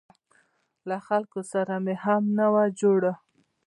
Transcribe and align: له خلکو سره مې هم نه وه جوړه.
له 0.87 0.97
خلکو 1.07 1.39
سره 1.51 1.73
مې 1.83 1.95
هم 2.03 2.23
نه 2.37 2.47
وه 2.53 2.63
جوړه. 2.79 3.13